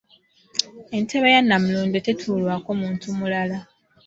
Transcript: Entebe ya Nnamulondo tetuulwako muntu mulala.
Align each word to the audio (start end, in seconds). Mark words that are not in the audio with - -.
Entebe 0.97 1.27
ya 1.35 1.41
Nnamulondo 1.41 1.97
tetuulwako 2.05 2.69
muntu 2.81 3.05
mulala. 3.17 3.57